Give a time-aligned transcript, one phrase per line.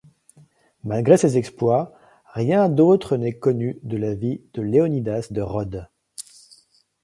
[0.83, 1.93] Malgré ses exploits,
[2.33, 5.87] rien d'autre n'est connu de la vie de Léonidas de Rhodes.